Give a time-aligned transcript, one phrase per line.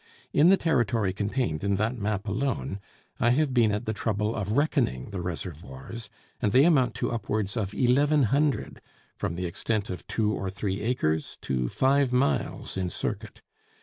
[0.33, 2.79] In the territory contained in that map alone,
[3.19, 6.09] I have been at the trouble of reckoning the reservoirs,
[6.41, 8.81] and they amount to upwards of eleven hundred,
[9.15, 13.43] from the extent of two or three acres to five miles in circuit.